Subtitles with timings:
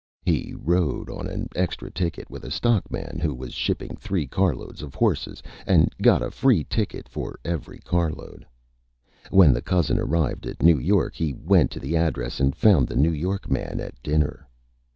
[0.25, 4.81] He rode on an Extra Ticket with a Stockman who was shipping three Car Load
[4.81, 8.43] of Horses, and got a Free Ticket for every Car Load.
[9.29, 12.95] When the Cousin arrived at New York he went to the address, and found the
[12.95, 14.47] New York Man at Dinner.